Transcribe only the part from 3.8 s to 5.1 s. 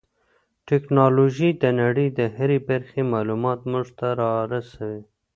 ته را رسوي.